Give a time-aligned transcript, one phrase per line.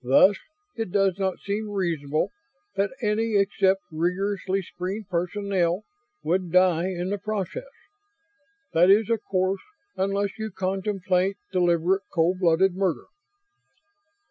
[0.00, 0.38] Thus
[0.76, 2.30] it does not seem reasonable
[2.76, 5.82] that any except rigorously screened personnel
[6.22, 7.68] would die in the process.
[8.72, 9.60] That is, of course,
[9.94, 13.04] unless you contemplate deliberate, cold blooded murder."